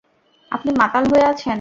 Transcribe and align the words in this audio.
আপনি 0.51 0.69
মাতাল 0.79 1.03
হয়ে 1.11 1.25
আছেন। 1.31 1.49